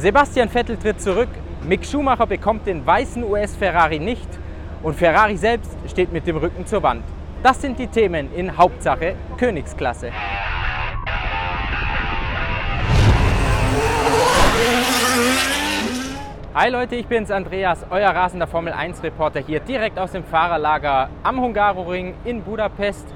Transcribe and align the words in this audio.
Sebastian 0.00 0.48
Vettel 0.48 0.76
tritt 0.76 1.00
zurück, 1.00 1.28
Mick 1.64 1.84
Schumacher 1.84 2.28
bekommt 2.28 2.68
den 2.68 2.86
weißen 2.86 3.24
US-Ferrari 3.24 3.98
nicht 3.98 4.28
und 4.80 4.94
Ferrari 4.94 5.36
selbst 5.36 5.76
steht 5.88 6.12
mit 6.12 6.24
dem 6.24 6.36
Rücken 6.36 6.64
zur 6.66 6.84
Wand. 6.84 7.02
Das 7.42 7.60
sind 7.60 7.80
die 7.80 7.88
Themen 7.88 8.32
in 8.32 8.56
Hauptsache 8.56 9.16
Königsklasse. 9.36 10.12
Hi 16.54 16.70
Leute, 16.70 16.94
ich 16.94 17.08
bin's 17.08 17.32
Andreas, 17.32 17.84
euer 17.90 18.10
rasender 18.10 18.46
Formel 18.46 18.74
1 18.74 19.02
Reporter 19.02 19.40
hier 19.40 19.58
direkt 19.58 19.98
aus 19.98 20.12
dem 20.12 20.22
Fahrerlager 20.22 21.10
am 21.24 21.40
Hungaroring 21.40 22.14
in 22.24 22.44
Budapest. 22.44 23.08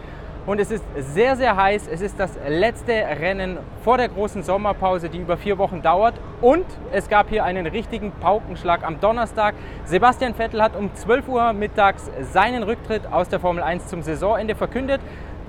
Und 0.45 0.59
es 0.59 0.73
ist 0.73 0.85
sehr, 0.97 1.37
sehr 1.37 1.57
heiß. 1.57 1.87
Es 1.87 2.01
ist 2.01 2.19
das 2.19 2.37
letzte 2.49 2.93
Rennen 2.93 3.59
vor 3.85 3.97
der 3.97 4.09
großen 4.09 4.43
Sommerpause, 4.43 5.09
die 5.09 5.19
über 5.19 5.37
vier 5.37 5.57
Wochen 5.59 5.81
dauert. 5.81 6.15
Und 6.43 6.67
es 6.91 7.09
gab 7.09 7.29
hier 7.29 7.45
einen 7.45 7.69
richtigen 7.69 8.11
Paukenschlag 8.11 8.83
am 8.85 8.99
Donnerstag. 8.99 9.55
Sebastian 9.85 10.35
Vettel 10.35 10.61
hat 10.61 10.75
um 10.75 10.93
12 10.93 11.29
Uhr 11.29 11.53
mittags 11.53 12.11
seinen 12.33 12.65
Rücktritt 12.65 13.07
aus 13.07 13.29
der 13.29 13.39
Formel 13.39 13.63
1 13.63 13.87
zum 13.87 14.03
Saisonende 14.03 14.57
verkündet. 14.57 15.01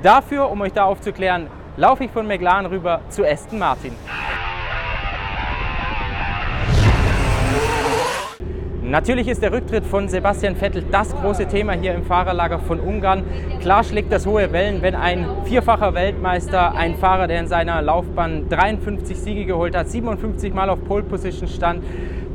Dafür, 0.04 0.52
um 0.52 0.62
euch 0.62 0.72
da 0.72 0.84
aufzuklären, 0.84 1.48
laufe 1.78 2.04
ich 2.04 2.12
von 2.12 2.28
McLaren 2.28 2.68
rüber 2.68 3.02
zu 3.10 3.26
Aston 3.26 3.58
Martin. 3.58 3.94
Natürlich 8.94 9.28
ist 9.28 9.42
der 9.42 9.52
Rücktritt 9.52 9.88
von 9.88 10.08
Sebastian 10.08 10.56
Vettel 10.56 10.84
das 10.92 11.16
große 11.16 11.48
Thema 11.48 11.74
hier 11.74 11.96
im 11.96 12.04
Fahrerlager 12.04 12.60
von 12.60 12.80
Ungarn. 12.80 13.24
Klar 13.60 13.84
schlägt 13.84 14.12
das 14.12 14.28
hohe 14.28 14.54
Wellen, 14.54 14.84
wenn 14.84 14.94
ein 14.94 15.26
vierfacher 15.46 15.96
Weltmeister, 15.96 16.76
ein 16.76 16.94
Fahrer, 16.94 17.26
der 17.26 17.40
in 17.40 17.48
seiner 17.48 17.82
Laufbahn 17.82 18.50
53 18.50 19.18
Siege 19.18 19.46
geholt 19.46 19.76
hat, 19.76 19.90
57 19.90 20.54
Mal 20.54 20.70
auf 20.70 20.84
Pole 20.84 21.02
Position 21.02 21.48
stand, 21.48 21.84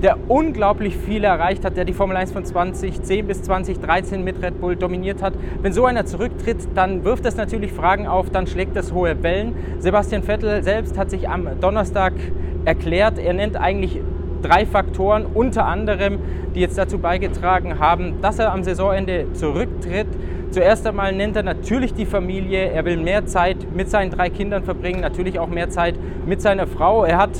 der 0.03 0.17
unglaublich 0.27 0.97
viel 0.97 1.23
erreicht 1.23 1.65
hat, 1.65 1.77
der 1.77 1.85
die 1.85 1.93
Formel 1.93 2.17
1 2.17 2.33
von 2.33 2.45
2010 2.45 3.29
bis 3.29 3.41
2013 3.45 4.25
mit 4.25 4.43
Red 4.43 4.61
Bull 4.61 4.75
dominiert 4.75 5.23
hat. 5.23 5.35
Wenn 5.63 5.73
so 5.73 5.85
einer 5.85 6.07
zurücktritt, 6.07 6.59
dann 6.75 7.05
wirft 7.05 7.25
das 7.25 7.37
natürlich 7.37 7.73
Fragen 7.73 8.09
auf, 8.09 8.31
dann 8.31 8.49
schlägt 8.49 8.75
das 8.75 8.93
hohe 8.93 9.23
Wellen. 9.23 9.55
Sebastian 9.79 10.25
Vettel 10.25 10.65
selbst 10.65 10.99
hat 10.99 11.11
sich 11.11 11.29
am 11.29 11.61
Donnerstag 11.61 12.15
erklärt, 12.65 13.17
er 13.17 13.35
nennt 13.35 13.57
eigentlich 13.57 14.01
drei 14.43 14.67
Faktoren 14.67 15.27
unter 15.27 15.67
anderem, 15.67 16.19
die 16.55 16.61
jetzt 16.61 16.79
dazu 16.79 16.99
beigetragen 16.99 17.79
haben, 17.79 18.21
dass 18.21 18.39
er 18.39 18.53
am 18.53 18.63
Saisonende 18.63 19.33
zurücktritt. 19.33 20.09
Zuerst 20.51 20.87
einmal 20.87 21.13
nennt 21.13 21.37
er 21.37 21.43
natürlich 21.43 21.93
die 21.93 22.07
Familie. 22.07 22.71
Er 22.71 22.85
will 22.85 22.97
mehr 22.97 23.27
Zeit 23.27 23.59
mit 23.75 23.91
seinen 23.91 24.11
drei 24.11 24.31
Kindern 24.31 24.65
verbringen, 24.65 25.01
natürlich 25.01 25.39
auch 25.39 25.49
mehr 25.49 25.69
Zeit 25.69 25.95
mit 26.27 26.41
seiner 26.41 26.67
Frau. 26.67 27.05
Er 27.05 27.19
hat 27.19 27.31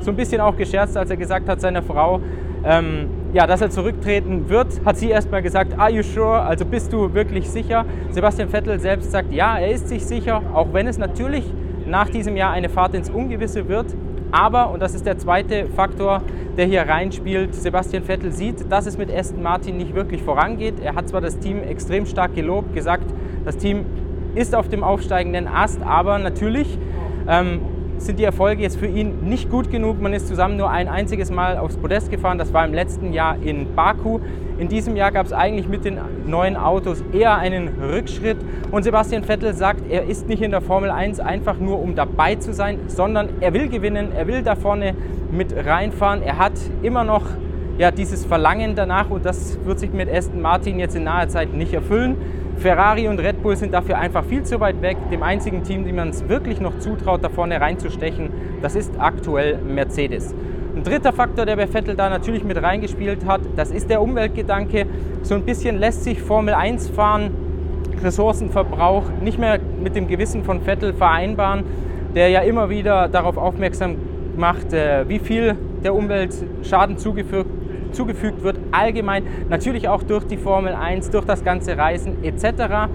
so 0.00 0.10
ein 0.10 0.16
bisschen 0.16 0.40
auch 0.40 0.56
gescherzt, 0.56 0.96
als 0.96 1.10
er 1.10 1.16
gesagt 1.16 1.48
hat, 1.48 1.60
seiner 1.60 1.82
Frau, 1.82 2.20
ähm, 2.64 3.08
ja, 3.32 3.46
dass 3.46 3.60
er 3.60 3.70
zurücktreten 3.70 4.48
wird, 4.48 4.80
hat 4.84 4.96
sie 4.96 5.10
erstmal 5.10 5.42
gesagt, 5.42 5.78
are 5.78 5.90
you 5.90 6.02
sure? 6.02 6.40
Also 6.40 6.64
bist 6.64 6.92
du 6.92 7.14
wirklich 7.14 7.48
sicher? 7.48 7.84
Sebastian 8.10 8.48
Vettel 8.48 8.80
selbst 8.80 9.12
sagt, 9.12 9.32
ja, 9.32 9.58
er 9.58 9.70
ist 9.70 9.88
sich 9.88 10.04
sicher, 10.04 10.42
auch 10.52 10.72
wenn 10.72 10.86
es 10.86 10.98
natürlich 10.98 11.44
nach 11.86 12.08
diesem 12.08 12.36
Jahr 12.36 12.52
eine 12.52 12.68
Fahrt 12.68 12.94
ins 12.94 13.10
Ungewisse 13.10 13.68
wird. 13.68 13.86
Aber, 14.36 14.70
und 14.70 14.80
das 14.82 14.94
ist 14.94 15.06
der 15.06 15.16
zweite 15.16 15.64
Faktor, 15.64 16.20
der 16.58 16.66
hier 16.66 16.82
reinspielt, 16.82 17.54
Sebastian 17.54 18.04
Vettel 18.04 18.32
sieht, 18.32 18.70
dass 18.70 18.84
es 18.84 18.98
mit 18.98 19.10
Aston 19.10 19.42
Martin 19.42 19.78
nicht 19.78 19.94
wirklich 19.94 20.22
vorangeht. 20.22 20.78
Er 20.78 20.94
hat 20.94 21.08
zwar 21.08 21.22
das 21.22 21.38
Team 21.38 21.62
extrem 21.62 22.04
stark 22.04 22.34
gelobt, 22.34 22.74
gesagt, 22.74 23.06
das 23.46 23.56
Team 23.56 23.86
ist 24.34 24.54
auf 24.54 24.68
dem 24.68 24.84
aufsteigenden 24.84 25.48
Ast, 25.48 25.80
aber 25.80 26.18
natürlich 26.18 26.78
ähm, 27.26 27.62
sind 27.98 28.18
die 28.18 28.24
Erfolge 28.24 28.62
jetzt 28.62 28.76
für 28.76 28.86
ihn 28.86 29.28
nicht 29.28 29.50
gut 29.50 29.70
genug. 29.70 30.00
Man 30.00 30.12
ist 30.12 30.28
zusammen 30.28 30.56
nur 30.56 30.70
ein 30.70 30.88
einziges 30.88 31.30
Mal 31.30 31.56
aufs 31.58 31.76
Podest 31.76 32.10
gefahren, 32.10 32.38
das 32.38 32.52
war 32.52 32.64
im 32.64 32.74
letzten 32.74 33.12
Jahr 33.12 33.36
in 33.42 33.74
Baku. 33.74 34.20
In 34.58 34.68
diesem 34.68 34.96
Jahr 34.96 35.12
gab 35.12 35.26
es 35.26 35.32
eigentlich 35.32 35.68
mit 35.68 35.84
den 35.84 35.98
neuen 36.26 36.56
Autos 36.56 37.04
eher 37.12 37.36
einen 37.36 37.68
Rückschritt. 37.80 38.38
Und 38.70 38.84
Sebastian 38.84 39.22
Vettel 39.24 39.54
sagt, 39.54 39.82
er 39.90 40.04
ist 40.04 40.28
nicht 40.28 40.42
in 40.42 40.50
der 40.50 40.62
Formel 40.62 40.90
1 40.90 41.20
einfach 41.20 41.58
nur, 41.58 41.80
um 41.80 41.94
dabei 41.94 42.36
zu 42.36 42.54
sein, 42.54 42.78
sondern 42.86 43.28
er 43.40 43.52
will 43.52 43.68
gewinnen, 43.68 44.12
er 44.16 44.26
will 44.26 44.42
da 44.42 44.56
vorne 44.56 44.94
mit 45.30 45.54
reinfahren. 45.54 46.22
Er 46.22 46.38
hat 46.38 46.54
immer 46.82 47.04
noch 47.04 47.22
ja, 47.78 47.90
dieses 47.90 48.24
Verlangen 48.24 48.74
danach 48.74 49.10
und 49.10 49.26
das 49.26 49.58
wird 49.64 49.78
sich 49.78 49.92
mit 49.92 50.10
Aston 50.10 50.40
Martin 50.40 50.78
jetzt 50.78 50.96
in 50.96 51.04
naher 51.04 51.28
Zeit 51.28 51.52
nicht 51.52 51.74
erfüllen. 51.74 52.16
Ferrari 52.58 53.06
und 53.06 53.20
Red 53.20 53.42
Bull 53.42 53.54
sind 53.56 53.74
dafür 53.74 53.98
einfach 53.98 54.24
viel 54.24 54.42
zu 54.42 54.60
weit 54.60 54.80
weg. 54.80 54.96
Dem 55.10 55.22
einzigen 55.22 55.62
Team, 55.62 55.84
dem 55.84 55.96
man 55.96 56.08
es 56.08 56.28
wirklich 56.28 56.60
noch 56.60 56.78
zutraut, 56.78 57.22
da 57.22 57.28
vorne 57.28 57.60
reinzustechen, 57.60 58.30
das 58.62 58.74
ist 58.74 58.92
aktuell 58.98 59.58
Mercedes. 59.58 60.34
Ein 60.74 60.82
dritter 60.82 61.12
Faktor, 61.12 61.46
der 61.46 61.56
bei 61.56 61.66
Vettel 61.66 61.96
da 61.96 62.08
natürlich 62.08 62.44
mit 62.44 62.62
reingespielt 62.62 63.26
hat, 63.26 63.40
das 63.56 63.70
ist 63.70 63.90
der 63.90 64.00
Umweltgedanke. 64.00 64.86
So 65.22 65.34
ein 65.34 65.42
bisschen 65.42 65.78
lässt 65.78 66.04
sich 66.04 66.20
Formel 66.20 66.54
1 66.54 66.88
fahren, 66.88 67.30
Ressourcenverbrauch 68.02 69.04
nicht 69.22 69.38
mehr 69.38 69.58
mit 69.82 69.94
dem 69.94 70.06
Gewissen 70.06 70.44
von 70.44 70.62
Vettel 70.62 70.92
vereinbaren, 70.92 71.64
der 72.14 72.30
ja 72.30 72.40
immer 72.40 72.70
wieder 72.70 73.08
darauf 73.08 73.36
aufmerksam 73.36 73.96
macht, 74.36 74.72
äh, 74.72 75.08
wie 75.08 75.18
viel 75.18 75.56
der 75.82 75.94
Umwelt 75.94 76.34
Schaden 76.62 76.98
zugefügt 76.98 77.50
zugefügt 77.92 78.42
wird, 78.42 78.58
allgemein, 78.72 79.24
natürlich 79.48 79.88
auch 79.88 80.02
durch 80.02 80.24
die 80.24 80.36
Formel 80.36 80.74
1, 80.74 81.10
durch 81.10 81.24
das 81.24 81.44
ganze 81.44 81.76
Reisen 81.76 82.22
etc. 82.24 82.88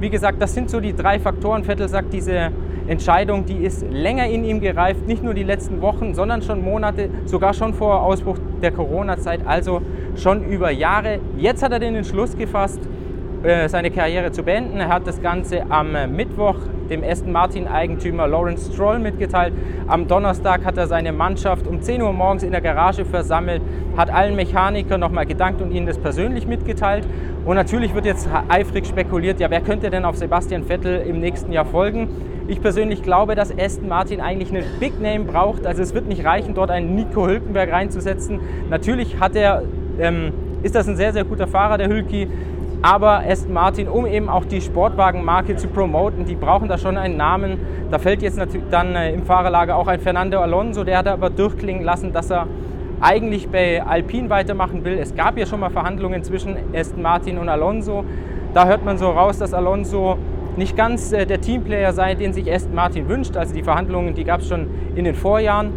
Wie 0.00 0.10
gesagt, 0.10 0.40
das 0.42 0.54
sind 0.54 0.70
so 0.70 0.80
die 0.80 0.94
drei 0.94 1.18
Faktoren. 1.18 1.64
Vettel 1.64 1.88
sagt, 1.88 2.12
diese 2.12 2.50
Entscheidung, 2.86 3.46
die 3.46 3.64
ist 3.64 3.84
länger 3.90 4.26
in 4.26 4.44
ihm 4.44 4.60
gereift, 4.60 5.06
nicht 5.06 5.22
nur 5.22 5.32
die 5.32 5.42
letzten 5.42 5.80
Wochen, 5.80 6.14
sondern 6.14 6.42
schon 6.42 6.62
Monate, 6.62 7.08
sogar 7.24 7.54
schon 7.54 7.72
vor 7.72 8.02
Ausbruch 8.02 8.38
der 8.60 8.72
Corona-Zeit, 8.72 9.40
also 9.46 9.80
schon 10.16 10.44
über 10.44 10.70
Jahre. 10.70 11.20
Jetzt 11.38 11.62
hat 11.62 11.72
er 11.72 11.78
den 11.78 11.94
Entschluss 11.94 12.36
gefasst, 12.36 12.80
seine 13.68 13.90
Karriere 13.90 14.32
zu 14.32 14.42
beenden. 14.42 14.80
Er 14.80 14.88
hat 14.88 15.06
das 15.06 15.20
Ganze 15.20 15.70
am 15.70 15.94
äh, 15.94 16.06
Mittwoch 16.06 16.56
dem 16.88 17.02
Aston 17.04 17.32
Martin-Eigentümer 17.32 18.26
Lawrence 18.26 18.72
Stroll 18.72 18.98
mitgeteilt. 18.98 19.52
Am 19.86 20.06
Donnerstag 20.08 20.64
hat 20.64 20.76
er 20.76 20.86
seine 20.86 21.12
Mannschaft 21.12 21.66
um 21.66 21.80
10 21.80 22.02
Uhr 22.02 22.12
morgens 22.12 22.42
in 22.42 22.52
der 22.52 22.60
Garage 22.60 23.04
versammelt, 23.04 23.62
hat 23.96 24.10
allen 24.10 24.36
Mechanikern 24.36 25.00
nochmal 25.00 25.26
gedankt 25.26 25.60
und 25.60 25.72
ihnen 25.72 25.86
das 25.86 25.98
persönlich 25.98 26.46
mitgeteilt. 26.46 27.06
Und 27.44 27.56
natürlich 27.56 27.94
wird 27.94 28.06
jetzt 28.06 28.28
eifrig 28.48 28.86
spekuliert, 28.86 29.40
ja, 29.40 29.50
wer 29.50 29.60
könnte 29.60 29.90
denn 29.90 30.04
auf 30.04 30.16
Sebastian 30.16 30.64
Vettel 30.64 31.02
im 31.06 31.20
nächsten 31.20 31.52
Jahr 31.52 31.66
folgen? 31.66 32.08
Ich 32.46 32.60
persönlich 32.60 33.02
glaube, 33.02 33.34
dass 33.34 33.56
Aston 33.58 33.88
Martin 33.88 34.20
eigentlich 34.20 34.50
einen 34.50 34.64
Big 34.78 35.00
Name 35.00 35.24
braucht. 35.24 35.66
Also 35.66 35.82
es 35.82 35.94
wird 35.94 36.06
nicht 36.06 36.24
reichen, 36.24 36.54
dort 36.54 36.70
einen 36.70 36.94
Nico 36.94 37.26
Hülkenberg 37.26 37.72
reinzusetzen. 37.72 38.40
Natürlich 38.68 39.18
hat 39.18 39.34
er, 39.34 39.62
ähm, 39.98 40.32
ist 40.62 40.74
das 40.74 40.86
ein 40.86 40.96
sehr, 40.96 41.14
sehr 41.14 41.24
guter 41.24 41.46
Fahrer, 41.46 41.78
der 41.78 41.88
Hülki. 41.88 42.28
Aber 42.84 43.22
Aston 43.26 43.54
Martin, 43.54 43.88
um 43.88 44.04
eben 44.04 44.28
auch 44.28 44.44
die 44.44 44.60
Sportwagenmarke 44.60 45.56
zu 45.56 45.68
promoten, 45.68 46.26
die 46.26 46.34
brauchen 46.34 46.68
da 46.68 46.76
schon 46.76 46.98
einen 46.98 47.16
Namen. 47.16 47.58
Da 47.90 47.98
fällt 47.98 48.20
jetzt 48.20 48.36
natürlich 48.36 48.68
dann 48.70 48.94
äh, 48.94 49.10
im 49.10 49.22
Fahrerlager 49.22 49.76
auch 49.76 49.86
ein 49.86 50.00
Fernando 50.00 50.38
Alonso, 50.38 50.84
der 50.84 50.98
hat 50.98 51.08
aber 51.08 51.30
durchklingen 51.30 51.82
lassen, 51.82 52.12
dass 52.12 52.30
er 52.30 52.46
eigentlich 53.00 53.48
bei 53.48 53.82
Alpine 53.82 54.28
weitermachen 54.28 54.84
will. 54.84 54.98
Es 54.98 55.14
gab 55.14 55.38
ja 55.38 55.46
schon 55.46 55.60
mal 55.60 55.70
Verhandlungen 55.70 56.22
zwischen 56.24 56.56
Aston 56.74 57.00
Martin 57.00 57.38
und 57.38 57.48
Alonso. 57.48 58.04
Da 58.52 58.66
hört 58.66 58.84
man 58.84 58.98
so 58.98 59.08
raus, 59.08 59.38
dass 59.38 59.54
Alonso 59.54 60.18
nicht 60.58 60.76
ganz 60.76 61.10
äh, 61.10 61.24
der 61.24 61.40
Teamplayer 61.40 61.94
sei, 61.94 62.14
den 62.14 62.34
sich 62.34 62.52
Aston 62.52 62.74
Martin 62.74 63.08
wünscht. 63.08 63.34
Also 63.34 63.54
die 63.54 63.62
Verhandlungen, 63.62 64.14
die 64.14 64.24
gab 64.24 64.40
es 64.40 64.48
schon 64.48 64.66
in 64.94 65.06
den 65.06 65.14
Vorjahren. 65.14 65.72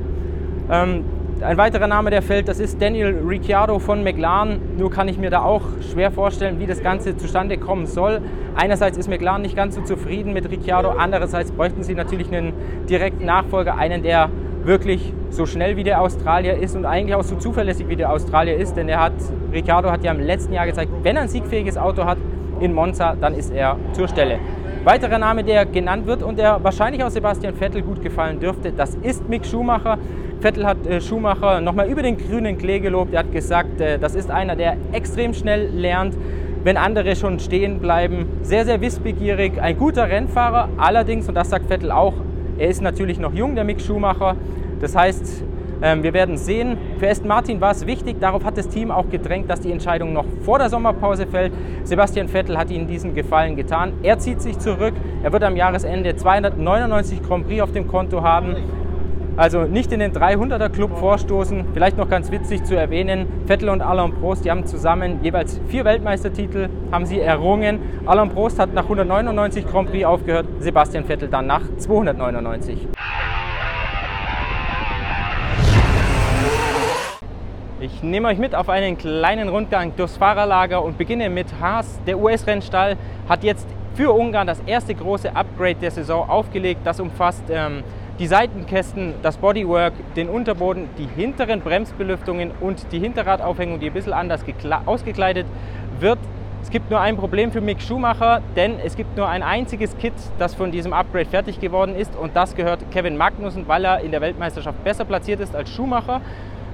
Ein 1.40 1.58
weiterer 1.58 1.86
Name, 1.86 2.10
der 2.10 2.24
fällt, 2.24 2.48
das 2.48 2.60
ist 2.60 2.82
Daniel 2.82 3.22
Ricciardo 3.24 3.78
von 3.78 4.04
McLaren. 4.04 4.60
Nur 4.76 4.90
kann 4.90 5.08
ich 5.08 5.20
mir 5.20 5.30
da 5.30 5.44
auch 5.44 5.62
schwer 5.92 6.10
vorstellen, 6.10 6.60
wie 6.60 6.66
das 6.66 6.82
Ganze 6.82 7.16
zustande 7.16 7.60
kommen 7.60 7.86
soll. 7.86 8.22
Einerseits 8.56 8.98
ist 8.98 9.08
McLaren 9.08 9.44
nicht 9.44 9.56
ganz 9.56 9.76
so 9.76 9.84
zufrieden 9.84 10.34
mit 10.34 10.50
Ricciardo, 10.50 10.90
andererseits 10.90 11.52
bräuchten 11.52 11.84
sie 11.84 11.94
natürlich 11.94 12.34
einen 12.34 12.54
direkten 12.90 13.26
Nachfolger, 13.26 13.78
einen, 13.78 14.02
der 14.02 14.32
wirklich 14.64 15.14
so 15.30 15.46
schnell 15.46 15.78
wie 15.78 15.84
der 15.84 16.02
Australier 16.02 16.58
ist 16.58 16.76
und 16.76 16.86
eigentlich 16.86 17.14
auch 17.14 17.24
so 17.24 17.36
zuverlässig 17.36 17.88
wie 17.88 17.96
der 17.96 18.12
Australier 18.12 18.58
ist, 18.58 18.76
denn 18.76 18.90
er 18.90 19.00
hat, 19.00 19.14
Ricciardo 19.54 19.92
hat 19.92 20.04
ja 20.04 20.14
im 20.14 20.20
letzten 20.20 20.54
Jahr 20.54 20.66
gezeigt, 20.66 20.92
wenn 21.04 21.18
er 21.18 21.22
ein 21.22 21.30
siegfähiges 21.30 21.78
Auto 21.78 22.06
hat 22.06 22.18
in 22.62 22.74
Monza, 22.74 23.16
dann 23.16 23.36
ist 23.36 23.54
er 23.54 23.78
zur 23.94 24.08
Stelle. 24.08 24.40
Weiterer 24.84 25.20
Name, 25.20 25.44
der 25.44 25.66
genannt 25.66 26.08
wird 26.08 26.24
und 26.24 26.40
der 26.40 26.64
wahrscheinlich 26.64 27.04
auch 27.04 27.10
Sebastian 27.10 27.54
Vettel 27.54 27.82
gut 27.82 28.02
gefallen 28.02 28.40
dürfte, 28.40 28.72
das 28.72 28.96
ist 28.96 29.28
Mick 29.28 29.46
Schumacher. 29.46 29.98
Vettel 30.40 30.66
hat 30.66 30.86
äh, 30.86 31.02
Schumacher 31.02 31.62
nochmal 31.62 31.90
über 31.90 32.04
den 32.04 32.18
grünen 32.18 32.58
Klee 32.58 32.80
gelobt. 32.80 33.14
Er 33.14 33.20
hat 33.20 33.32
gesagt, 33.32 33.82
äh, 33.82 33.98
das 33.98 34.14
ist 34.14 34.30
einer, 34.30 34.56
der 34.56 34.78
extrem 34.92 35.34
schnell 35.34 35.70
lernt, 35.70 36.16
wenn 36.64 36.78
andere 36.78 37.16
schon 37.16 37.40
stehen 37.40 37.80
bleiben. 37.80 38.28
Sehr, 38.44 38.66
sehr 38.66 38.80
wissbegierig, 38.82 39.62
ein 39.62 39.78
guter 39.78 40.10
Rennfahrer. 40.10 40.70
Allerdings, 40.78 41.28
und 41.28 41.36
das 41.36 41.50
sagt 41.50 41.68
Vettel 41.68 41.92
auch, 41.92 42.14
er 42.60 42.70
ist 42.70 42.82
natürlich 42.82 43.20
noch 43.20 43.34
jung, 43.34 43.56
der 43.56 43.64
Mick 43.64 43.82
Schumacher. 43.82 44.36
Das 44.80 44.96
heißt, 44.96 45.44
ähm, 45.82 46.04
wir 46.04 46.14
werden 46.14 46.38
sehen. 46.38 46.78
Für 47.00 47.10
Aston 47.10 47.28
Martin 47.28 47.62
war 47.62 47.72
es 47.72 47.86
wichtig, 47.86 48.20
darauf 48.20 48.44
hat 48.44 48.58
das 48.58 48.68
Team 48.68 48.92
auch 48.92 49.10
gedrängt, 49.10 49.50
dass 49.50 49.62
die 49.62 49.72
Entscheidung 49.72 50.14
noch 50.14 50.26
vor 50.42 50.60
der 50.60 50.70
Sommerpause 50.70 51.28
fällt. 51.28 51.54
Sebastian 51.84 52.28
Vettel 52.28 52.58
hat 52.58 52.70
ihnen 52.72 52.88
diesen 52.88 53.16
Gefallen 53.16 53.56
getan. 53.56 53.94
Er 54.04 54.20
zieht 54.20 54.42
sich 54.42 54.58
zurück. 54.60 54.94
Er 55.24 55.32
wird 55.34 55.44
am 55.44 55.56
Jahresende 55.56 56.16
299 56.16 57.24
Grand 57.24 57.48
Prix 57.48 57.62
auf 57.62 57.72
dem 57.72 57.88
Konto 57.88 58.22
haben. 58.24 58.56
Also 59.38 59.66
nicht 59.66 59.92
in 59.92 60.00
den 60.00 60.14
300er 60.14 60.70
Club 60.70 60.98
vorstoßen. 60.98 61.66
Vielleicht 61.72 61.96
noch 61.96 62.10
ganz 62.10 62.32
witzig 62.32 62.64
zu 62.64 62.76
erwähnen, 62.76 63.28
Vettel 63.46 63.70
und 63.70 63.82
Alain 63.82 64.12
Prost, 64.16 64.44
die 64.44 64.50
haben 64.50 64.66
zusammen 64.66 65.20
jeweils 65.22 65.62
vier 65.68 65.86
Weltmeistertitel, 65.86 66.70
haben 66.92 67.06
sie 67.06 67.20
errungen. 67.20 67.80
Alain 68.08 68.30
Prost 68.30 68.58
hat 68.58 68.74
nach 68.74 68.86
199 68.86 69.68
Grand 69.68 69.92
Prix 69.92 70.06
aufgehört, 70.06 70.48
Sebastian 70.58 71.06
Vettel 71.06 71.28
dann 71.28 71.46
nach 71.46 71.62
299. 71.78 72.88
Ich 77.80 78.02
nehme 78.02 78.30
euch 78.30 78.40
mit 78.40 78.56
auf 78.56 78.70
einen 78.70 78.98
kleinen 78.98 79.50
Rundgang 79.50 79.96
durchs 79.96 80.18
Fahrerlager 80.18 80.84
und 80.84 80.98
beginne 80.98 81.30
mit 81.30 81.46
Haas. 81.62 82.00
Der 82.08 82.18
US-Rennstall 82.18 82.98
hat 83.30 83.44
jetzt 83.44 83.68
für 83.94 84.12
Ungarn 84.12 84.48
das 84.48 84.60
erste 84.66 84.96
große 84.96 85.36
Upgrade 85.36 85.76
der 85.76 85.92
Saison 85.92 86.28
aufgelegt. 86.28 86.82
Das 86.86 87.00
umfasst 87.00 87.44
ähm, 87.52 87.84
die 88.20 88.28
Seitenkästen, 88.28 89.14
das 89.22 89.38
Bodywork, 89.38 89.94
den 90.16 90.30
Unterboden, 90.30 90.90
die 90.98 91.08
hinteren 91.08 91.62
Bremsbelüftungen 91.62 92.52
und 92.60 92.92
die 92.92 93.00
Hinterradaufhängung, 93.00 93.80
die 93.80 93.88
ein 93.88 93.94
bisschen 93.94 94.14
anders 94.14 94.44
ausgekleidet 94.86 95.46
wird. 96.00 96.18
Es 96.64 96.72
gibt 96.72 96.90
nur 96.90 97.00
ein 97.00 97.16
Problem 97.16 97.52
für 97.52 97.62
Mick 97.62 97.82
Schumacher, 97.82 98.42
denn 98.56 98.80
es 98.84 98.96
gibt 98.96 99.16
nur 99.16 99.30
ein 99.30 99.44
einziges 99.44 99.96
Kit, 99.98 100.14
das 100.40 100.56
von 100.56 100.72
diesem 100.72 100.94
Upgrade 100.94 101.30
fertig 101.30 101.60
geworden 101.60 101.96
ist 101.96 102.16
und 102.16 102.36
das 102.36 102.56
gehört 102.56 102.80
Kevin 102.92 103.16
Magnussen, 103.16 103.68
weil 103.68 103.86
er 103.86 104.02
in 104.02 104.12
der 104.12 104.22
Weltmeisterschaft 104.22 104.84
besser 104.84 105.06
platziert 105.06 105.40
ist 105.40 105.56
als 105.56 105.70
Schumacher. 105.70 106.22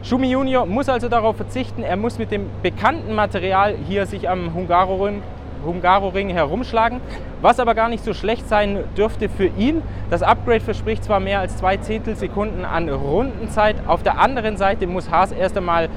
Schumi 0.01 0.31
Junior 0.31 0.65
muss 0.65 0.89
also 0.89 1.09
darauf 1.09 1.35
verzichten, 1.35 1.83
er 1.83 1.97
muss 1.97 2.17
mit 2.17 2.31
dem 2.31 2.49
bekannten 2.61 3.13
Material 3.13 3.75
hier 3.87 4.05
sich 4.05 4.29
am 4.29 4.53
Hungaroring, 4.53 5.21
Hungaroring 5.63 6.29
herumschlagen, 6.29 7.01
was 7.41 7.59
aber 7.59 7.75
gar 7.75 7.89
nicht 7.89 8.03
so 8.03 8.13
schlecht 8.13 8.47
sein 8.47 8.79
dürfte 8.97 9.29
für 9.29 9.45
ihn. 9.45 9.81
Das 10.09 10.23
Upgrade 10.23 10.61
verspricht 10.61 11.03
zwar 11.03 11.19
mehr 11.19 11.39
als 11.39 11.57
zwei 11.57 11.77
Zehntelsekunden 11.77 12.65
an 12.65 12.89
Rundenzeit, 12.89 13.75
auf 13.87 14.03
der 14.03 14.19
anderen 14.19 14.57
Seite 14.57 14.87
muss 14.87 15.09
Haas 15.09 15.31
erst 15.31 15.57
einmal 15.57 15.89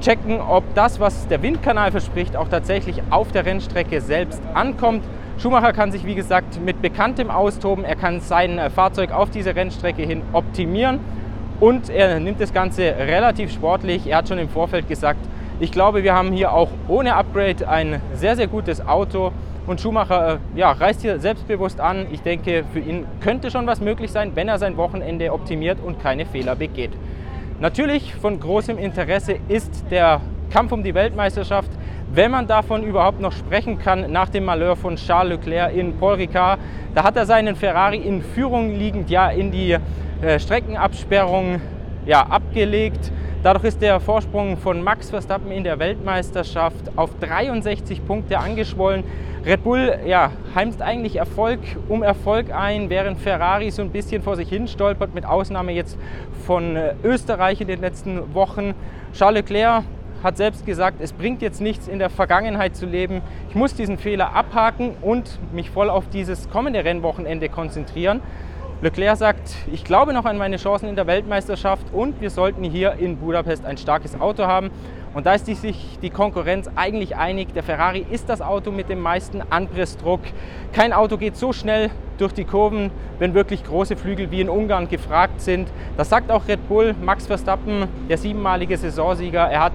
checken, 0.00 0.40
ob 0.40 0.64
das, 0.74 1.00
was 1.00 1.28
der 1.28 1.42
Windkanal 1.42 1.90
verspricht, 1.90 2.36
auch 2.36 2.48
tatsächlich 2.48 3.02
auf 3.10 3.32
der 3.32 3.46
Rennstrecke 3.46 4.00
selbst 4.00 4.42
ankommt. 4.52 5.04
Schumacher 5.38 5.72
kann 5.72 5.90
sich, 5.90 6.04
wie 6.04 6.14
gesagt, 6.14 6.60
mit 6.64 6.80
bekanntem 6.80 7.30
austoben. 7.30 7.84
Er 7.84 7.96
kann 7.96 8.20
sein 8.20 8.60
Fahrzeug 8.74 9.12
auf 9.12 9.30
diese 9.30 9.56
Rennstrecke 9.56 10.02
hin 10.02 10.22
optimieren 10.32 11.00
und 11.60 11.90
er 11.90 12.20
nimmt 12.20 12.40
das 12.40 12.52
Ganze 12.52 12.82
relativ 12.82 13.52
sportlich. 13.52 14.06
Er 14.06 14.18
hat 14.18 14.28
schon 14.28 14.38
im 14.38 14.48
Vorfeld 14.48 14.88
gesagt, 14.88 15.20
ich 15.60 15.70
glaube, 15.70 16.02
wir 16.02 16.14
haben 16.14 16.32
hier 16.32 16.52
auch 16.52 16.70
ohne 16.88 17.14
Upgrade 17.14 17.68
ein 17.68 18.00
sehr, 18.14 18.36
sehr 18.36 18.48
gutes 18.48 18.84
Auto. 18.86 19.32
Und 19.66 19.80
Schumacher 19.80 20.34
äh, 20.34 20.58
ja, 20.58 20.72
reist 20.72 21.00
hier 21.00 21.18
selbstbewusst 21.18 21.80
an. 21.80 22.06
Ich 22.12 22.20
denke, 22.20 22.64
für 22.72 22.80
ihn 22.80 23.06
könnte 23.20 23.50
schon 23.50 23.66
was 23.66 23.80
möglich 23.80 24.10
sein, 24.10 24.32
wenn 24.34 24.48
er 24.48 24.58
sein 24.58 24.76
Wochenende 24.76 25.32
optimiert 25.32 25.78
und 25.82 26.00
keine 26.00 26.26
Fehler 26.26 26.54
begeht. 26.54 26.90
Natürlich 27.60 28.14
von 28.14 28.40
großem 28.40 28.76
Interesse 28.78 29.36
ist 29.48 29.84
der 29.90 30.20
Kampf 30.50 30.72
um 30.72 30.82
die 30.82 30.94
Weltmeisterschaft. 30.94 31.70
Wenn 32.12 32.30
man 32.30 32.46
davon 32.46 32.82
überhaupt 32.82 33.20
noch 33.20 33.32
sprechen 33.32 33.78
kann, 33.78 34.12
nach 34.12 34.28
dem 34.28 34.44
Malheur 34.44 34.76
von 34.76 34.96
Charles 34.96 35.38
Leclerc 35.38 35.74
in 35.74 35.96
Paul 35.96 36.14
Ricard, 36.14 36.58
da 36.94 37.04
hat 37.04 37.16
er 37.16 37.24
seinen 37.24 37.56
Ferrari 37.56 37.98
in 37.98 38.22
Führung 38.22 38.76
liegend 38.76 39.08
ja 39.08 39.30
in 39.30 39.50
die 39.50 39.76
äh, 40.20 40.38
Streckenabsperrung 40.38 41.60
ja, 42.06 42.20
abgelegt. 42.26 43.10
Dadurch 43.44 43.64
ist 43.64 43.82
der 43.82 44.00
Vorsprung 44.00 44.56
von 44.56 44.80
Max 44.82 45.10
Verstappen 45.10 45.52
in 45.52 45.64
der 45.64 45.78
Weltmeisterschaft 45.78 46.96
auf 46.96 47.10
63 47.20 48.06
Punkte 48.06 48.38
angeschwollen. 48.38 49.04
Red 49.44 49.62
Bull 49.62 49.98
ja, 50.06 50.30
heimst 50.54 50.80
eigentlich 50.80 51.16
Erfolg 51.16 51.60
um 51.90 52.02
Erfolg 52.02 52.50
ein, 52.54 52.88
während 52.88 53.20
Ferrari 53.20 53.70
so 53.70 53.82
ein 53.82 53.90
bisschen 53.90 54.22
vor 54.22 54.36
sich 54.36 54.48
hin 54.48 54.66
stolpert, 54.66 55.14
mit 55.14 55.26
Ausnahme 55.26 55.72
jetzt 55.72 55.98
von 56.46 56.74
äh, 56.74 56.94
Österreich 57.04 57.60
in 57.60 57.68
den 57.68 57.82
letzten 57.82 58.32
Wochen. 58.32 58.72
Charles 59.12 59.42
Leclerc 59.42 59.84
hat 60.22 60.38
selbst 60.38 60.64
gesagt, 60.64 61.02
es 61.02 61.12
bringt 61.12 61.42
jetzt 61.42 61.60
nichts, 61.60 61.86
in 61.86 61.98
der 61.98 62.08
Vergangenheit 62.08 62.74
zu 62.74 62.86
leben. 62.86 63.20
Ich 63.50 63.54
muss 63.54 63.74
diesen 63.74 63.98
Fehler 63.98 64.34
abhaken 64.34 64.92
und 65.02 65.38
mich 65.52 65.68
voll 65.68 65.90
auf 65.90 66.08
dieses 66.08 66.48
kommende 66.48 66.82
Rennwochenende 66.82 67.50
konzentrieren. 67.50 68.22
Leclerc 68.84 69.16
sagt, 69.16 69.54
ich 69.72 69.82
glaube 69.82 70.12
noch 70.12 70.26
an 70.26 70.36
meine 70.36 70.58
Chancen 70.58 70.90
in 70.90 70.94
der 70.94 71.06
Weltmeisterschaft 71.06 71.86
und 71.90 72.20
wir 72.20 72.28
sollten 72.28 72.64
hier 72.64 72.92
in 72.98 73.16
Budapest 73.16 73.64
ein 73.64 73.78
starkes 73.78 74.20
Auto 74.20 74.44
haben. 74.44 74.70
Und 75.14 75.24
da 75.24 75.32
ist 75.32 75.46
sich 75.46 75.98
die 76.02 76.10
Konkurrenz 76.10 76.68
eigentlich 76.76 77.16
einig. 77.16 77.54
Der 77.54 77.62
Ferrari 77.62 78.04
ist 78.10 78.28
das 78.28 78.42
Auto 78.42 78.70
mit 78.70 78.90
dem 78.90 79.00
meisten 79.00 79.40
Anpressdruck. 79.48 80.20
Kein 80.74 80.92
Auto 80.92 81.16
geht 81.16 81.34
so 81.38 81.54
schnell 81.54 81.88
durch 82.18 82.34
die 82.34 82.44
Kurven, 82.44 82.90
wenn 83.18 83.32
wirklich 83.32 83.64
große 83.64 83.96
Flügel 83.96 84.30
wie 84.30 84.42
in 84.42 84.50
Ungarn 84.50 84.86
gefragt 84.86 85.40
sind. 85.40 85.70
Das 85.96 86.10
sagt 86.10 86.30
auch 86.30 86.46
Red 86.46 86.68
Bull. 86.68 86.94
Max 87.02 87.26
Verstappen, 87.26 87.88
der 88.10 88.18
siebenmalige 88.18 88.76
Saisonsieger, 88.76 89.48
er 89.48 89.64
hat 89.64 89.72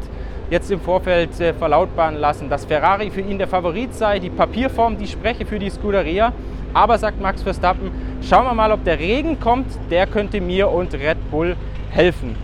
jetzt 0.51 0.69
im 0.69 0.79
Vorfeld 0.79 1.39
äh, 1.39 1.55
verlautbaren 1.55 2.15
lassen, 2.15 2.47
dass 2.47 2.65
Ferrari 2.65 3.09
für 3.09 3.21
ihn 3.21 3.39
der 3.39 3.47
Favorit 3.47 3.95
sei. 3.95 4.19
Die 4.19 4.29
Papierform, 4.29 4.97
die 4.97 5.07
spreche 5.07 5.47
für 5.47 5.57
die 5.57 5.71
Scuderia. 5.71 6.31
Aber 6.73 6.97
sagt 6.97 7.19
Max 7.19 7.43
Verstappen, 7.43 7.91
schauen 8.21 8.45
wir 8.45 8.53
mal, 8.53 8.71
ob 8.71 8.83
der 8.83 8.99
Regen 8.99 9.39
kommt. 9.39 9.67
Der 9.89 10.07
könnte 10.07 10.41
mir 10.41 10.69
und 10.69 10.93
Red 10.93 11.17
Bull 11.31 11.55
helfen. 11.89 12.35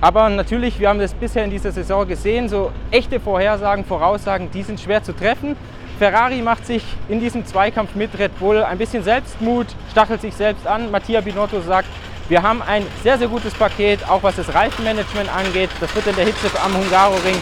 Aber 0.00 0.28
natürlich, 0.28 0.80
wir 0.80 0.88
haben 0.88 0.98
das 0.98 1.14
bisher 1.14 1.44
in 1.44 1.50
dieser 1.50 1.70
Saison 1.70 2.08
gesehen, 2.08 2.48
so 2.48 2.72
echte 2.90 3.20
Vorhersagen, 3.20 3.84
Voraussagen, 3.84 4.50
die 4.50 4.64
sind 4.64 4.80
schwer 4.80 5.02
zu 5.02 5.14
treffen. 5.14 5.54
Ferrari 5.98 6.42
macht 6.42 6.66
sich 6.66 6.82
in 7.08 7.20
diesem 7.20 7.46
Zweikampf 7.46 7.94
mit 7.94 8.18
Red 8.18 8.36
Bull 8.40 8.64
ein 8.64 8.78
bisschen 8.78 9.04
Selbstmut, 9.04 9.68
stachelt 9.92 10.20
sich 10.20 10.34
selbst 10.34 10.66
an. 10.66 10.90
Mattia 10.90 11.20
Binotto 11.20 11.60
sagt, 11.60 11.86
wir 12.28 12.42
haben 12.42 12.62
ein 12.62 12.84
sehr, 13.04 13.16
sehr 13.16 13.28
gutes 13.28 13.54
Paket, 13.54 14.00
auch 14.08 14.24
was 14.24 14.34
das 14.34 14.52
Reifenmanagement 14.52 15.32
angeht. 15.32 15.70
Das 15.78 15.94
wird 15.94 16.08
in 16.08 16.16
der 16.16 16.24
Hitze 16.24 16.48
am 16.64 16.76
Hungaroring 16.76 17.36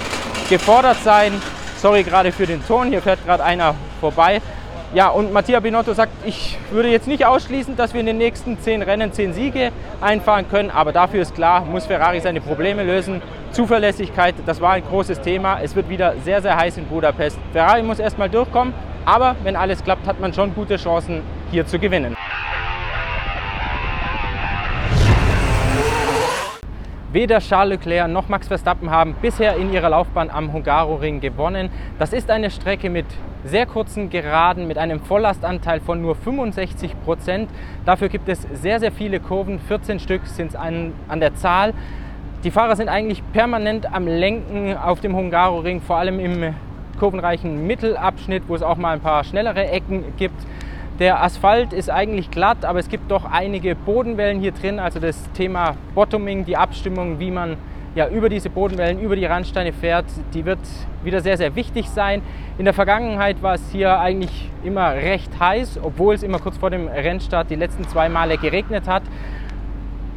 gefordert 0.50 0.98
sein. 1.02 1.32
Sorry 1.78 2.02
gerade 2.02 2.30
für 2.30 2.46
den 2.46 2.62
Ton, 2.66 2.88
hier 2.88 3.00
fährt 3.00 3.24
gerade 3.24 3.42
einer 3.42 3.74
vorbei. 4.00 4.42
Ja, 4.92 5.08
und 5.08 5.32
Mattia 5.32 5.60
Binotto 5.60 5.92
sagt, 5.92 6.10
ich 6.26 6.58
würde 6.72 6.88
jetzt 6.88 7.06
nicht 7.06 7.24
ausschließen, 7.24 7.76
dass 7.76 7.94
wir 7.94 8.00
in 8.00 8.06
den 8.06 8.18
nächsten 8.18 8.58
zehn 8.58 8.82
Rennen 8.82 9.12
zehn 9.12 9.32
Siege 9.32 9.70
einfahren 10.00 10.48
können, 10.50 10.68
aber 10.68 10.90
dafür 10.90 11.22
ist 11.22 11.36
klar, 11.36 11.64
muss 11.64 11.86
Ferrari 11.86 12.18
seine 12.18 12.40
Probleme 12.40 12.82
lösen. 12.82 13.22
Zuverlässigkeit, 13.52 14.34
das 14.46 14.60
war 14.60 14.72
ein 14.72 14.82
großes 14.82 15.20
Thema. 15.20 15.60
Es 15.62 15.76
wird 15.76 15.88
wieder 15.88 16.14
sehr, 16.24 16.42
sehr 16.42 16.56
heiß 16.56 16.76
in 16.76 16.86
Budapest. 16.86 17.38
Ferrari 17.52 17.84
muss 17.84 18.00
erstmal 18.00 18.28
durchkommen, 18.28 18.74
aber 19.04 19.36
wenn 19.44 19.54
alles 19.54 19.84
klappt, 19.84 20.08
hat 20.08 20.18
man 20.18 20.34
schon 20.34 20.56
gute 20.56 20.76
Chancen, 20.76 21.22
hier 21.52 21.64
zu 21.64 21.78
gewinnen. 21.78 22.16
Weder 27.12 27.40
Charles 27.40 27.70
Leclerc 27.70 28.08
noch 28.08 28.28
Max 28.28 28.46
Verstappen 28.46 28.88
haben 28.88 29.16
bisher 29.20 29.56
in 29.56 29.72
ihrer 29.72 29.90
Laufbahn 29.90 30.30
am 30.30 30.52
Hungaroring 30.52 31.18
gewonnen. 31.18 31.68
Das 31.98 32.12
ist 32.12 32.30
eine 32.30 32.52
Strecke 32.52 32.88
mit 32.88 33.04
sehr 33.42 33.66
kurzen 33.66 34.10
Geraden 34.10 34.68
mit 34.68 34.78
einem 34.78 35.00
Volllastanteil 35.00 35.80
von 35.80 36.00
nur 36.00 36.14
65 36.14 36.92
Prozent. 37.02 37.50
Dafür 37.84 38.08
gibt 38.08 38.28
es 38.28 38.46
sehr, 38.52 38.78
sehr 38.78 38.92
viele 38.92 39.18
Kurven, 39.18 39.58
14 39.58 39.98
Stück 39.98 40.24
sind 40.24 40.50
es 40.50 40.54
an, 40.54 40.92
an 41.08 41.18
der 41.18 41.34
Zahl. 41.34 41.74
Die 42.44 42.52
Fahrer 42.52 42.76
sind 42.76 42.88
eigentlich 42.88 43.24
permanent 43.32 43.92
am 43.92 44.06
Lenken 44.06 44.76
auf 44.76 45.00
dem 45.00 45.16
Hungaroring, 45.16 45.80
vor 45.80 45.96
allem 45.96 46.20
im 46.20 46.54
kurvenreichen 47.00 47.66
Mittelabschnitt, 47.66 48.44
wo 48.46 48.54
es 48.54 48.62
auch 48.62 48.76
mal 48.76 48.92
ein 48.92 49.00
paar 49.00 49.24
schnellere 49.24 49.66
Ecken 49.66 50.04
gibt. 50.16 50.40
Der 51.00 51.22
Asphalt 51.22 51.72
ist 51.72 51.88
eigentlich 51.88 52.30
glatt, 52.30 52.66
aber 52.66 52.78
es 52.78 52.90
gibt 52.90 53.10
doch 53.10 53.24
einige 53.24 53.74
Bodenwellen 53.74 54.38
hier 54.38 54.52
drin. 54.52 54.78
Also 54.78 55.00
das 55.00 55.32
Thema 55.32 55.74
Bottoming, 55.94 56.44
die 56.44 56.58
Abstimmung, 56.58 57.18
wie 57.18 57.30
man 57.30 57.56
ja, 57.94 58.06
über 58.06 58.28
diese 58.28 58.50
Bodenwellen, 58.50 59.00
über 59.00 59.16
die 59.16 59.24
Randsteine 59.24 59.72
fährt, 59.72 60.04
die 60.34 60.44
wird 60.44 60.58
wieder 61.02 61.22
sehr, 61.22 61.38
sehr 61.38 61.56
wichtig 61.56 61.88
sein. 61.88 62.20
In 62.58 62.66
der 62.66 62.74
Vergangenheit 62.74 63.42
war 63.42 63.54
es 63.54 63.62
hier 63.72 63.98
eigentlich 63.98 64.50
immer 64.62 64.92
recht 64.92 65.40
heiß, 65.40 65.80
obwohl 65.82 66.14
es 66.14 66.22
immer 66.22 66.38
kurz 66.38 66.58
vor 66.58 66.68
dem 66.68 66.86
Rennstart 66.86 67.48
die 67.48 67.56
letzten 67.56 67.88
zwei 67.88 68.10
Male 68.10 68.36
geregnet 68.36 68.86
hat. 68.86 69.02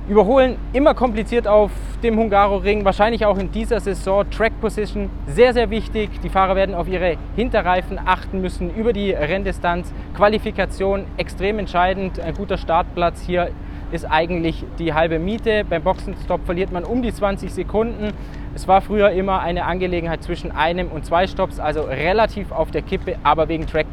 Überholen 0.06 0.58
immer 0.74 0.94
kompliziert 0.96 1.48
auf 1.48 1.72
dem 2.04 2.20
Hungaroring, 2.20 2.84
wahrscheinlich 2.84 3.26
auch 3.26 3.38
in 3.38 3.54
dieser 3.54 3.80
Saison. 3.80 4.30
Track 4.30 4.60
Position 4.60 5.10
sehr, 5.28 5.54
sehr 5.54 5.70
wichtig. 5.70 6.10
Die 6.22 6.28
Fahrer 6.28 6.58
werden 6.58 6.76
auf 6.76 6.90
ihre 6.90 7.16
Hinterreifen 7.38 7.98
achten 8.04 8.42
müssen 8.42 8.70
über 8.76 8.92
die 8.92 9.12
Renndistanz. 9.12 9.94
Qualifikation 10.14 11.06
extrem 11.16 11.58
entscheidend. 11.58 12.20
Ein 12.20 12.34
guter 12.34 12.58
Startplatz 12.58 13.22
hier 13.22 13.52
ist 13.94 14.04
eigentlich 14.04 14.66
die 14.78 14.94
halbe 14.94 15.20
Miete. 15.20 15.64
Beim 15.64 15.84
Boxenstopp 15.84 16.46
verliert 16.46 16.74
man 16.74 16.84
um 16.84 17.02
die 17.02 17.14
20 17.14 17.54
Sekunden. 17.54 18.12
Es 18.56 18.68
war 18.68 18.82
früher 18.82 19.12
immer 19.12 19.40
eine 19.40 19.64
Angelegenheit 19.64 20.22
zwischen 20.22 20.52
einem 20.52 20.92
und 20.92 21.06
zwei 21.06 21.28
Stops, 21.28 21.62
also 21.62 21.84
relativ 21.84 22.52
auf 22.52 22.72
der 22.72 22.82
Kippe, 22.82 23.16
aber 23.24 23.48
wegen 23.48 23.68
Track 23.68 23.88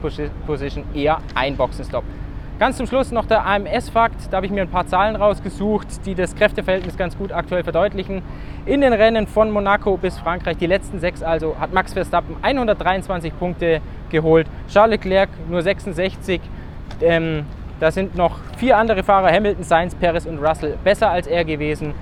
Position 0.45 0.85
eher 0.93 1.19
ein 1.37 1.57
Boxenstopp. 1.57 2.03
Ganz 2.61 2.77
zum 2.77 2.87
Schluss 2.87 3.11
noch 3.11 3.25
der 3.25 3.47
AMS-Fakt. 3.47 4.31
Da 4.31 4.37
habe 4.37 4.45
ich 4.45 4.53
mir 4.53 4.61
ein 4.61 4.69
paar 4.69 4.87
Zahlen 4.87 5.17
rausgesucht, 5.17 6.05
die 6.05 6.15
das 6.15 6.37
Kräfteverhältnis 6.37 6.99
ganz 6.99 7.17
gut 7.17 7.33
aktuell 7.33 7.65
verdeutlichen. 7.65 8.21
In 8.67 8.83
den 8.83 8.93
Rennen 8.93 9.27
von 9.27 9.51
Monaco 9.51 9.97
bis 9.97 10.19
Frankreich, 10.19 10.59
die 10.59 10.67
letzten 10.67 11.01
sechs 11.01 11.23
also, 11.23 11.57
hat 11.59 11.73
Max 11.73 11.95
Verstappen 11.95 12.37
123 12.43 13.33
Punkte 13.39 13.81
geholt, 14.11 14.47
Charles 14.69 14.91
Leclerc 14.91 15.31
nur 15.49 15.63
66. 15.63 16.43
Ähm, 17.01 17.47
Da 17.81 17.91
sind 17.91 18.15
noch 18.15 18.37
vier 18.59 18.77
andere 18.77 19.05
Fahrer, 19.05 19.33
Hamilton, 19.33 19.65
Sainz, 19.65 19.95
Perez 19.95 20.27
und 20.27 20.39
Russell, 20.39 20.77
besser 20.85 21.11
als 21.11 21.27
er 21.27 21.47
gewesen. 21.47 21.95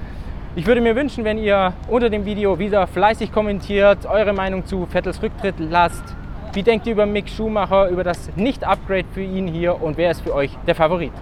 Ich 0.57 0.67
würde 0.67 0.81
mir 0.81 0.97
wünschen, 0.97 1.23
wenn 1.23 1.39
ihr 1.39 1.73
unter 1.87 2.11
dem 2.11 2.25
Video 2.25 2.59
wieder 2.59 2.89
fleißig 2.89 3.31
kommentiert, 3.31 4.07
eure 4.07 4.33
Meinung 4.33 4.67
zu 4.67 4.87
Vettels 4.87 5.23
Rücktritt 5.23 5.55
lasst. 5.61 6.18
Wie 6.59 6.65
denkt 6.65 6.89
ihr 6.89 6.95
über 6.95 7.07
Mick 7.07 7.29
Schumacher, 7.29 7.89
über 7.89 8.03
das 8.03 8.35
Nicht-Upgrade 8.35 9.05
für 9.15 9.23
ihn 9.23 9.47
hier 9.47 9.81
und 9.81 9.97
wer 9.97 10.11
ist 10.11 10.23
für 10.23 10.35
euch 10.35 10.51
der 10.67 10.75
Favorit? 10.75 11.13